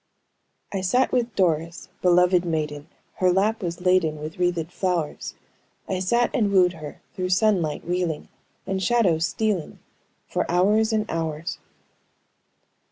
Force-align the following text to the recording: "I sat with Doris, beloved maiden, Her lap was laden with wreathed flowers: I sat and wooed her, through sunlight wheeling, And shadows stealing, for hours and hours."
"I 0.73 0.81
sat 0.81 1.11
with 1.11 1.35
Doris, 1.35 1.87
beloved 2.01 2.43
maiden, 2.43 2.87
Her 3.17 3.31
lap 3.31 3.61
was 3.61 3.81
laden 3.81 4.19
with 4.19 4.39
wreathed 4.39 4.71
flowers: 4.71 5.35
I 5.87 5.99
sat 5.99 6.31
and 6.33 6.51
wooed 6.51 6.73
her, 6.73 7.03
through 7.13 7.29
sunlight 7.29 7.85
wheeling, 7.85 8.29
And 8.65 8.81
shadows 8.81 9.27
stealing, 9.27 9.77
for 10.27 10.49
hours 10.49 10.91
and 10.91 11.05
hours." 11.07 11.59